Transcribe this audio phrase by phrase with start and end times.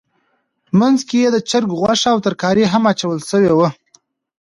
[0.79, 3.69] منځ کې یې د چرګ غوښه او ترکاري هم اچول شوې وه.